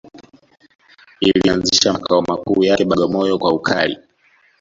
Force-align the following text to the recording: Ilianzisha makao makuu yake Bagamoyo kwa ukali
Ilianzisha 1.21 1.93
makao 1.93 2.21
makuu 2.21 2.63
yake 2.63 2.85
Bagamoyo 2.85 3.37
kwa 3.39 3.53
ukali 3.53 3.97